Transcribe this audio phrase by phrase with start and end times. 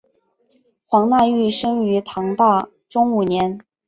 [0.87, 3.61] 黄讷裕生于唐大中五年。